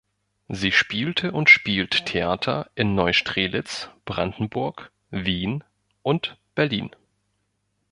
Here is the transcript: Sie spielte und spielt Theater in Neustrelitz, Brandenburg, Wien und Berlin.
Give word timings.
Sie 0.47 0.71
spielte 0.71 1.31
und 1.31 1.47
spielt 1.51 2.07
Theater 2.07 2.71
in 2.73 2.95
Neustrelitz, 2.95 3.91
Brandenburg, 4.05 4.91
Wien 5.11 5.63
und 6.01 6.37
Berlin. 6.55 6.95